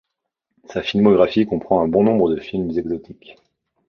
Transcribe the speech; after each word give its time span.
Sa 0.67 0.81
filmographie 0.81 1.45
comprend 1.45 1.79
un 1.81 1.87
bon 1.87 2.01
nombre 2.05 2.33
de 2.33 2.39
films 2.39 2.71
exotiques. 2.75 3.35